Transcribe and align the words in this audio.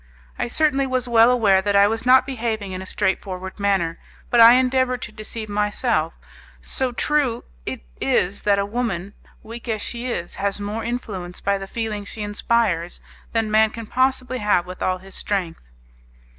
I 0.39 0.47
certainly 0.47 0.87
was 0.87 1.07
well 1.07 1.29
aware 1.29 1.61
that 1.61 1.75
I 1.75 1.85
was 1.85 2.07
not 2.07 2.25
behaving 2.25 2.71
in 2.71 2.81
a 2.81 2.87
straightforward 2.87 3.59
manner, 3.59 3.99
but 4.31 4.39
I 4.39 4.53
endeavoured 4.53 5.03
to 5.03 5.11
deceive 5.11 5.47
myself, 5.47 6.13
so 6.59 6.91
true 6.91 7.43
it 7.67 7.81
is 8.19 8.41
that 8.41 8.57
a 8.57 8.65
woman, 8.65 9.13
weak 9.43 9.69
as 9.69 9.83
she 9.83 10.07
is, 10.07 10.37
has 10.41 10.59
more 10.59 10.83
influence 10.83 11.39
by 11.39 11.59
the 11.59 11.67
feeling 11.67 12.03
she 12.03 12.23
inspires 12.23 12.99
than 13.33 13.51
man 13.51 13.69
can 13.69 13.85
possibly 13.85 14.39
have 14.39 14.65
with 14.65 14.81
all 14.81 14.97
his 14.97 15.13
strength. 15.13 15.61